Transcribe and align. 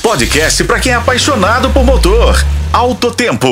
podcast 0.00 0.64
para 0.64 0.80
quem 0.80 0.92
é 0.92 0.94
apaixonado 0.94 1.70
por 1.70 1.84
motor. 1.84 2.44
Alto 2.72 3.10
Tempo. 3.10 3.50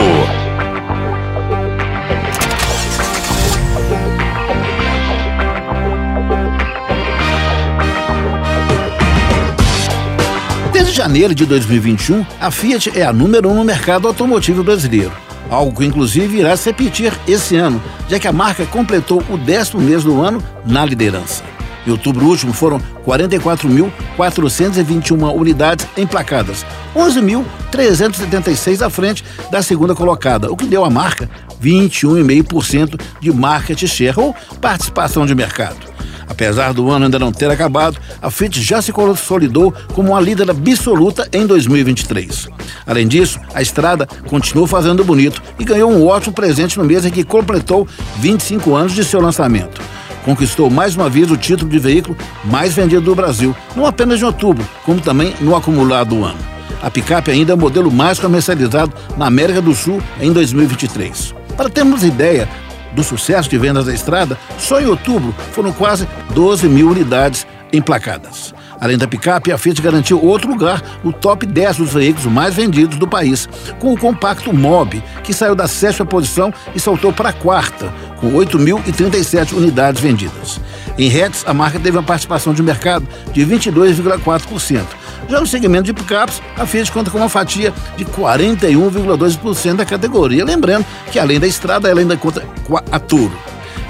Desde 10.72 10.92
janeiro 10.92 11.34
de 11.34 11.46
2021, 11.46 12.24
a 12.40 12.50
Fiat 12.50 12.98
é 12.98 13.04
a 13.04 13.12
número 13.12 13.48
um 13.48 13.54
no 13.54 13.64
mercado 13.64 14.08
automotivo 14.08 14.64
brasileiro. 14.64 15.12
Algo 15.50 15.78
que 15.78 15.84
inclusive 15.84 16.38
irá 16.38 16.56
se 16.56 16.70
repetir 16.70 17.12
esse 17.28 17.56
ano, 17.56 17.82
já 18.08 18.18
que 18.18 18.26
a 18.26 18.32
marca 18.32 18.64
completou 18.66 19.22
o 19.28 19.36
décimo 19.36 19.80
mês 19.80 20.02
do 20.02 20.20
ano 20.20 20.42
na 20.64 20.84
liderança. 20.84 21.44
Em 21.86 21.90
outubro 21.90 22.26
último 22.26 22.52
foram 22.52 22.78
44.421 23.06 25.34
unidades 25.34 25.86
emplacadas, 25.96 26.66
11.376 26.94 28.84
à 28.84 28.90
frente 28.90 29.24
da 29.50 29.62
segunda 29.62 29.94
colocada, 29.94 30.50
o 30.50 30.56
que 30.56 30.66
deu 30.66 30.84
à 30.84 30.90
marca 30.90 31.30
21,5% 31.62 33.00
de 33.20 33.32
market 33.32 33.86
share 33.86 34.18
ou 34.18 34.34
participação 34.60 35.24
de 35.26 35.34
mercado. 35.34 35.92
Apesar 36.28 36.72
do 36.72 36.90
ano 36.90 37.06
ainda 37.06 37.18
não 37.18 37.32
ter 37.32 37.50
acabado, 37.50 37.98
a 38.20 38.30
Fiat 38.30 38.62
já 38.62 38.80
se 38.80 38.92
consolidou 38.92 39.74
como 39.92 40.12
uma 40.12 40.20
líder 40.20 40.50
absoluta 40.50 41.28
em 41.32 41.46
2023. 41.46 42.48
Além 42.86 43.06
disso, 43.06 43.38
a 43.52 43.60
estrada 43.60 44.06
continuou 44.28 44.66
fazendo 44.66 45.04
bonito 45.04 45.42
e 45.58 45.64
ganhou 45.64 45.92
um 45.92 46.06
ótimo 46.06 46.32
presente 46.32 46.78
no 46.78 46.84
mês 46.84 47.04
em 47.04 47.10
que 47.10 47.22
completou 47.22 47.86
25 48.18 48.74
anos 48.74 48.94
de 48.94 49.04
seu 49.04 49.20
lançamento 49.20 49.81
conquistou 50.24 50.70
mais 50.70 50.96
uma 50.96 51.08
vez 51.08 51.30
o 51.30 51.36
título 51.36 51.70
de 51.70 51.78
veículo 51.78 52.16
mais 52.44 52.74
vendido 52.74 53.02
do 53.02 53.14
Brasil, 53.14 53.54
não 53.74 53.86
apenas 53.86 54.20
em 54.20 54.24
outubro, 54.24 54.64
como 54.84 55.00
também 55.00 55.34
no 55.40 55.54
acumulado 55.54 56.14
do 56.14 56.24
ano. 56.24 56.38
A 56.82 56.90
picape 56.90 57.30
ainda 57.30 57.52
é 57.52 57.54
o 57.54 57.58
modelo 57.58 57.90
mais 57.90 58.18
comercializado 58.18 58.92
na 59.16 59.26
América 59.26 59.62
do 59.62 59.74
Sul 59.74 60.02
em 60.20 60.32
2023. 60.32 61.34
Para 61.56 61.70
termos 61.70 62.02
ideia 62.02 62.48
do 62.92 63.04
sucesso 63.04 63.48
de 63.48 63.56
vendas 63.56 63.86
da 63.86 63.94
estrada, 63.94 64.38
só 64.58 64.80
em 64.80 64.86
outubro 64.86 65.34
foram 65.52 65.72
quase 65.72 66.08
12 66.34 66.68
mil 66.68 66.90
unidades 66.90 67.46
emplacadas. 67.72 68.52
Além 68.82 68.98
da 68.98 69.06
picape, 69.06 69.52
a 69.52 69.56
Fiat 69.56 69.80
garantiu 69.80 70.20
outro 70.20 70.50
lugar 70.50 70.82
no 71.04 71.12
top 71.12 71.46
10 71.46 71.76
dos 71.76 71.92
veículos 71.92 72.26
mais 72.26 72.56
vendidos 72.56 72.98
do 72.98 73.06
país, 73.06 73.48
com 73.78 73.92
o 73.92 73.96
compacto 73.96 74.52
Mob, 74.52 75.00
que 75.22 75.32
saiu 75.32 75.54
da 75.54 75.68
sétima 75.68 76.04
posição 76.04 76.52
e 76.74 76.80
saltou 76.80 77.12
para 77.12 77.28
a 77.28 77.32
quarta, 77.32 77.94
com 78.22 78.32
8.037 78.32 79.52
unidades 79.52 80.00
vendidas. 80.00 80.60
Em 80.96 81.08
hatches, 81.08 81.44
a 81.44 81.52
marca 81.52 81.80
teve 81.80 81.98
uma 81.98 82.02
participação 82.04 82.54
de 82.54 82.62
mercado 82.62 83.06
de 83.32 83.44
22,4%. 83.44 84.82
Já 85.28 85.40
no 85.40 85.46
segmento 85.46 85.84
de 85.84 85.92
picapes, 85.92 86.40
a 86.56 86.64
Fiat 86.64 86.92
conta 86.92 87.10
com 87.10 87.18
uma 87.18 87.28
fatia 87.28 87.74
de 87.96 88.04
41,2% 88.04 89.76
da 89.76 89.84
categoria. 89.84 90.44
Lembrando 90.44 90.86
que, 91.10 91.18
além 91.18 91.40
da 91.40 91.46
estrada, 91.46 91.88
ela 91.88 92.00
ainda 92.00 92.16
conta 92.16 92.46
com 92.64 92.76
a 92.76 92.98
Turo. 92.98 93.36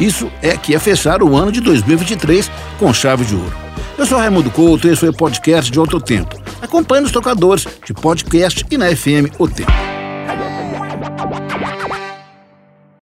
Isso 0.01 0.31
é 0.41 0.57
que 0.57 0.75
é 0.75 0.79
fechar 0.79 1.23
o 1.23 1.37
ano 1.37 1.53
de 1.53 1.61
2023 1.61 2.51
com 2.79 2.93
chave 2.93 3.25
de 3.25 3.35
ouro. 3.35 3.53
Eu 3.99 4.07
sou 4.07 4.19
Raimundo 4.19 4.51
Couto 4.51 4.87
e 4.87 4.91
esse 4.91 5.01
foi 5.01 5.11
o 5.11 5.13
podcast 5.13 5.71
de 5.71 5.79
Outro 5.79 6.01
Tempo. 6.01 6.41
Acompanhe 6.63 7.03
nos 7.03 7.13
tocadores 7.13 7.67
de 7.85 7.93
podcast 7.93 8.65
e 8.71 8.79
na 8.79 8.87
FM 8.95 9.35
O 9.39 9.47
Tempo. 9.47 9.92